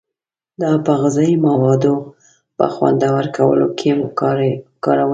[0.61, 1.95] دا په غذایي موادو
[2.57, 3.89] په خوندور کولو کې
[4.19, 4.51] کارول
[4.83, 4.97] کیږي.